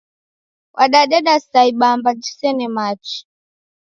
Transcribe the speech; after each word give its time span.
Wadadeda 0.77 1.35
sa 1.49 1.59
ibamba 1.71 2.09
jisene 2.21 2.67
machi. 2.75 3.19